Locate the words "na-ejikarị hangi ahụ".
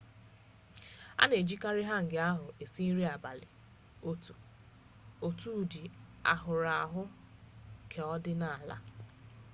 1.29-2.45